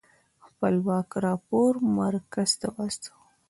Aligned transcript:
خپلواک 0.45 1.09
راپور 1.25 1.73
مرکز 1.99 2.49
ته 2.59 2.67
واستوه. 2.75 3.19